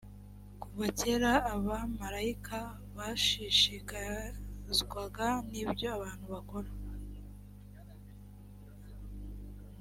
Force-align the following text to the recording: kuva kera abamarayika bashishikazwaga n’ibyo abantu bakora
kuva 0.61 0.85
kera 0.99 1.31
abamarayika 1.53 2.59
bashishikazwaga 2.97 5.27
n’ibyo 5.51 5.85
abantu 5.95 6.25
bakora 6.33 6.69